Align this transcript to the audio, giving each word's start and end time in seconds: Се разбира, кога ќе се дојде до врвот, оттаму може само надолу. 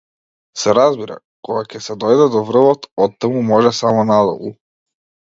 Се 0.59 0.71
разбира, 0.75 1.17
кога 1.47 1.61
ќе 1.73 1.81
се 1.87 1.95
дојде 2.03 2.25
до 2.35 2.41
врвот, 2.47 2.87
оттаму 3.05 3.43
може 3.49 3.73
само 3.81 4.07
надолу. 4.13 4.51